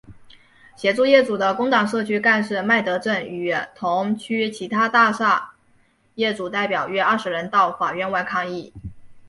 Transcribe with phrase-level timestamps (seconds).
[0.75, 5.53] 协助业主的工党社区干事麦德正与同区其他大厦
[6.15, 8.73] 业主代表约二十人到法院外抗议。